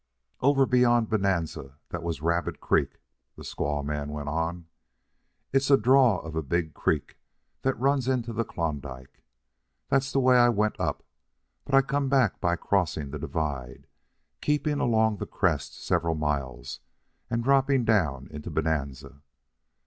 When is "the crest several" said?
15.17-16.15